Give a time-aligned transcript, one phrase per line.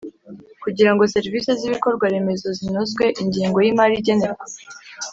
[0.63, 4.45] Kugirango serivisi z ibikorwa remezo zinozwe ingengo y imari igenerwa